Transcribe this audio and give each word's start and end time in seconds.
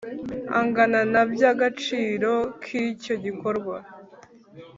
angana 0.59 0.99
na 1.13 1.23
by 1.31 1.41
agaciro 1.51 2.31
k 2.61 2.65
icyo 2.87 3.15
gikorwa 3.25 3.75